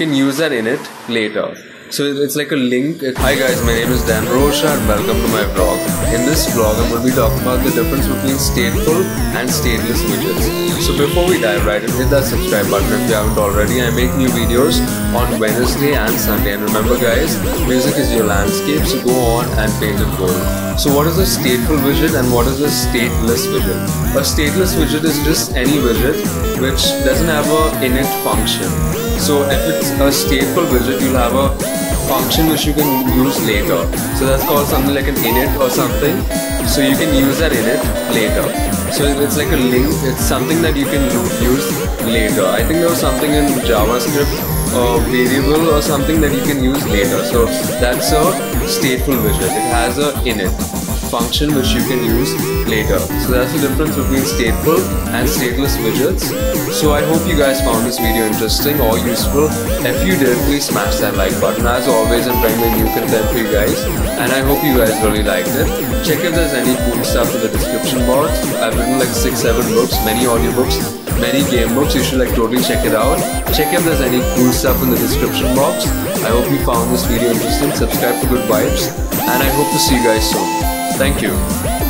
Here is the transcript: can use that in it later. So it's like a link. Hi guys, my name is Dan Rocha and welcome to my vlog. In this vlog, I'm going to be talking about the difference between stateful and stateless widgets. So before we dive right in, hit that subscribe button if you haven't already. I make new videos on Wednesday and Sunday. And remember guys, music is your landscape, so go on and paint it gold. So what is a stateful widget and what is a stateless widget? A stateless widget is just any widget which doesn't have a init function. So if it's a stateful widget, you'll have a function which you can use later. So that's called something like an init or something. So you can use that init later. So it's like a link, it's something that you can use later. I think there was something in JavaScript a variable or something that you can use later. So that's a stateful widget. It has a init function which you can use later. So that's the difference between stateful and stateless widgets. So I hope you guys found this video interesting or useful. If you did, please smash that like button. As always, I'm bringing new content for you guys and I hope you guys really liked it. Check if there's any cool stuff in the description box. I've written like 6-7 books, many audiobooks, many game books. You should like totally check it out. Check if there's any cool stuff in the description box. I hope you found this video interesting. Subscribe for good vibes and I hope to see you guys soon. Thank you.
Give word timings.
can 0.00 0.14
use 0.14 0.38
that 0.38 0.50
in 0.50 0.66
it 0.66 0.80
later. 1.10 1.54
So 1.90 2.06
it's 2.06 2.36
like 2.36 2.52
a 2.52 2.56
link. 2.56 3.02
Hi 3.18 3.34
guys, 3.34 3.58
my 3.66 3.74
name 3.74 3.90
is 3.90 4.06
Dan 4.06 4.22
Rocha 4.30 4.70
and 4.78 4.86
welcome 4.86 5.18
to 5.18 5.28
my 5.34 5.42
vlog. 5.50 5.74
In 6.14 6.22
this 6.22 6.46
vlog, 6.54 6.78
I'm 6.78 6.86
going 6.86 7.02
to 7.02 7.08
be 7.10 7.10
talking 7.10 7.42
about 7.42 7.66
the 7.66 7.74
difference 7.74 8.06
between 8.06 8.38
stateful 8.38 9.02
and 9.34 9.50
stateless 9.50 9.98
widgets. 10.06 10.46
So 10.86 10.96
before 10.96 11.26
we 11.26 11.40
dive 11.42 11.66
right 11.66 11.82
in, 11.82 11.90
hit 11.98 12.06
that 12.14 12.30
subscribe 12.30 12.70
button 12.70 12.86
if 12.94 13.10
you 13.10 13.18
haven't 13.18 13.36
already. 13.42 13.82
I 13.82 13.90
make 13.90 14.14
new 14.14 14.30
videos 14.30 14.78
on 15.18 15.40
Wednesday 15.40 15.98
and 15.98 16.14
Sunday. 16.14 16.54
And 16.54 16.62
remember 16.62 16.94
guys, 16.94 17.34
music 17.66 17.98
is 17.98 18.14
your 18.14 18.24
landscape, 18.24 18.86
so 18.86 19.02
go 19.02 19.42
on 19.42 19.50
and 19.58 19.66
paint 19.82 19.98
it 19.98 20.10
gold. 20.14 20.38
So 20.78 20.94
what 20.94 21.10
is 21.10 21.18
a 21.18 21.26
stateful 21.26 21.82
widget 21.82 22.14
and 22.14 22.30
what 22.30 22.46
is 22.46 22.62
a 22.62 22.70
stateless 22.70 23.50
widget? 23.50 23.82
A 24.14 24.22
stateless 24.22 24.78
widget 24.78 25.02
is 25.02 25.18
just 25.26 25.58
any 25.58 25.82
widget 25.82 26.22
which 26.62 26.86
doesn't 27.02 27.26
have 27.26 27.50
a 27.50 27.82
init 27.82 28.06
function. 28.22 28.70
So 29.20 29.42
if 29.44 29.60
it's 29.68 29.90
a 30.00 30.08
stateful 30.08 30.64
widget, 30.72 31.02
you'll 31.02 31.20
have 31.20 31.34
a 31.34 31.49
function 32.10 32.48
which 32.50 32.64
you 32.66 32.74
can 32.74 32.90
use 33.14 33.38
later. 33.46 33.78
So 34.18 34.26
that's 34.26 34.44
called 34.44 34.66
something 34.66 34.94
like 34.94 35.06
an 35.06 35.18
init 35.30 35.50
or 35.62 35.70
something. 35.70 36.16
So 36.66 36.80
you 36.82 36.96
can 36.96 37.14
use 37.14 37.38
that 37.38 37.52
init 37.52 37.82
later. 38.18 38.46
So 38.92 39.04
it's 39.06 39.36
like 39.36 39.52
a 39.52 39.60
link, 39.74 39.94
it's 40.10 40.24
something 40.34 40.60
that 40.62 40.76
you 40.76 40.86
can 40.86 41.04
use 41.42 41.66
later. 42.04 42.46
I 42.46 42.64
think 42.66 42.80
there 42.80 42.90
was 42.90 43.00
something 43.00 43.30
in 43.30 43.46
JavaScript 43.70 44.34
a 44.72 45.00
variable 45.10 45.70
or 45.70 45.82
something 45.82 46.20
that 46.20 46.32
you 46.32 46.42
can 46.42 46.62
use 46.62 46.84
later. 46.86 47.24
So 47.24 47.46
that's 47.84 48.12
a 48.12 48.22
stateful 48.78 49.18
widget. 49.24 49.56
It 49.62 49.66
has 49.78 49.98
a 49.98 50.12
init 50.32 50.79
function 51.10 51.54
which 51.54 51.74
you 51.74 51.82
can 51.90 51.98
use 52.04 52.30
later. 52.70 52.98
So 53.26 53.34
that's 53.34 53.52
the 53.52 53.66
difference 53.66 53.98
between 53.98 54.22
stateful 54.22 54.78
and 55.10 55.26
stateless 55.26 55.74
widgets. 55.82 56.30
So 56.70 56.92
I 56.94 57.02
hope 57.02 57.26
you 57.26 57.36
guys 57.36 57.60
found 57.60 57.84
this 57.84 57.98
video 57.98 58.30
interesting 58.30 58.80
or 58.80 58.96
useful. 58.96 59.50
If 59.82 60.06
you 60.06 60.14
did, 60.14 60.38
please 60.46 60.70
smash 60.70 61.02
that 61.02 61.16
like 61.18 61.34
button. 61.40 61.66
As 61.66 61.88
always, 61.88 62.30
I'm 62.30 62.38
bringing 62.38 62.78
new 62.78 62.88
content 62.94 63.26
for 63.28 63.38
you 63.42 63.50
guys 63.50 63.74
and 64.22 64.30
I 64.30 64.40
hope 64.46 64.62
you 64.62 64.78
guys 64.78 64.94
really 65.02 65.26
liked 65.26 65.50
it. 65.50 65.66
Check 66.06 66.22
if 66.22 66.30
there's 66.30 66.54
any 66.54 66.78
cool 66.86 67.02
stuff 67.02 67.26
in 67.34 67.42
the 67.42 67.50
description 67.50 68.06
box. 68.06 68.30
I've 68.62 68.78
written 68.78 69.02
like 69.02 69.10
6-7 69.10 69.66
books, 69.74 69.98
many 70.06 70.30
audiobooks, 70.30 70.78
many 71.18 71.42
game 71.50 71.74
books. 71.74 71.94
You 71.98 72.04
should 72.06 72.22
like 72.22 72.34
totally 72.38 72.62
check 72.62 72.86
it 72.86 72.94
out. 72.94 73.18
Check 73.50 73.74
if 73.74 73.82
there's 73.82 74.00
any 74.00 74.22
cool 74.38 74.52
stuff 74.54 74.78
in 74.82 74.90
the 74.90 74.96
description 74.96 75.50
box. 75.58 75.90
I 76.22 76.30
hope 76.30 76.46
you 76.54 76.62
found 76.64 76.94
this 76.94 77.04
video 77.04 77.34
interesting. 77.34 77.74
Subscribe 77.74 78.14
for 78.22 78.28
good 78.30 78.46
vibes 78.46 78.94
and 79.26 79.42
I 79.42 79.50
hope 79.58 79.68
to 79.74 79.78
see 79.78 79.98
you 79.98 80.04
guys 80.04 80.30
soon. 80.30 80.79
Thank 81.00 81.22
you. 81.22 81.89